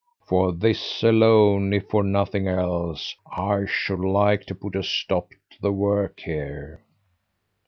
[0.25, 5.61] For this alone, if for nothing else, I should like to put a stop to
[5.61, 6.81] the work here."